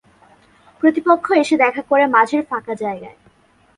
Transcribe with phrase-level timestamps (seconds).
[0.81, 3.17] প্রতিপক্ষ এসে দেখা করে মাঝের ফাঁকা জায়গায়।